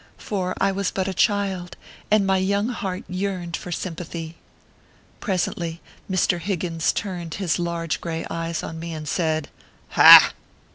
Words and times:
For 0.17 0.55
I 0.59 0.71
was 0.71 0.89
but 0.89 1.07
a 1.07 1.13
child, 1.13 1.77
and 2.09 2.25
my 2.25 2.37
young 2.39 2.69
heart 2.69 3.03
yearned 3.07 3.55
for 3.55 3.71
sympathy. 3.71 4.35
Presently, 5.19 5.79
Mr. 6.09 6.39
Higgins 6.39 6.91
turned 6.91 7.35
his 7.35 7.59
large 7.59 8.01
gray 8.01 8.25
eyes 8.27 8.63
on 8.63 8.79
me, 8.79 8.95
and 8.95 9.07
said:" 9.07 9.49
Ha 9.89 10.33